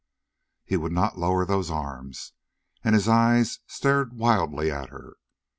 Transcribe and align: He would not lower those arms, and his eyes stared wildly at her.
He 0.65 0.77
would 0.77 0.93
not 0.93 1.19
lower 1.19 1.45
those 1.45 1.69
arms, 1.69 2.33
and 2.83 2.95
his 2.95 3.07
eyes 3.07 3.59
stared 3.67 4.13
wildly 4.13 4.71
at 4.71 4.89
her. 4.89 5.13